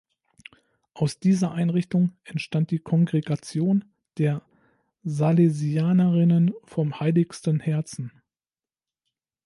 Aus 0.95 1.19
dieser 1.19 1.51
Einrichtung 1.51 2.11
entstand 2.23 2.71
die 2.71 2.79
Kongregation 2.79 3.85
der 4.17 4.41
„Salesianerinnen 5.03 6.55
vom 6.63 6.99
Heiligsten 6.99 7.59
Herzen“. 7.59 8.11